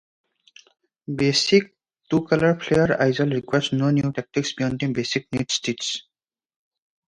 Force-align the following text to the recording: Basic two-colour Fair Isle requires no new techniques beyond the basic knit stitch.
Basic 1.15 1.75
two-colour 2.09 2.59
Fair 2.59 2.99
Isle 2.99 3.27
requires 3.29 3.71
no 3.73 3.91
new 3.91 4.11
techniques 4.11 4.53
beyond 4.53 4.79
the 4.79 4.87
basic 4.87 5.31
knit 5.31 5.51
stitch. 5.51 6.05